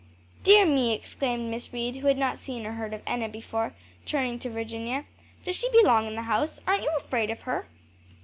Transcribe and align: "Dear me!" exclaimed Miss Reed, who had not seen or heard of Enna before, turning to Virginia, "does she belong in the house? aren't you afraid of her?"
"Dear 0.43 0.65
me!" 0.65 0.93
exclaimed 0.95 1.51
Miss 1.51 1.71
Reed, 1.71 1.97
who 1.97 2.07
had 2.07 2.17
not 2.17 2.39
seen 2.39 2.65
or 2.65 2.71
heard 2.71 2.91
of 2.91 3.03
Enna 3.05 3.29
before, 3.29 3.75
turning 4.03 4.39
to 4.39 4.49
Virginia, 4.49 5.05
"does 5.45 5.55
she 5.55 5.69
belong 5.69 6.07
in 6.07 6.15
the 6.15 6.23
house? 6.23 6.59
aren't 6.65 6.81
you 6.81 6.89
afraid 6.97 7.29
of 7.29 7.41
her?" 7.41 7.67